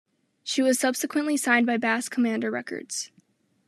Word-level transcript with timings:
She 0.43 0.63
was 0.63 0.79
subsequently 0.79 1.37
signed 1.37 1.67
by 1.67 1.77
Bass 1.77 2.09
Commander 2.09 2.49
Records. 2.49 3.11